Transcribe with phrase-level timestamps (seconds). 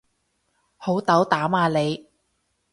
[0.77, 2.07] 好斗膽啊你